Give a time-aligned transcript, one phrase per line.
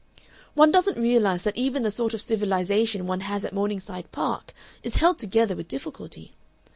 [0.55, 4.95] One doesn't realize that even the sort of civilization one has at Morningside Park is
[4.95, 6.33] held together with difficulty.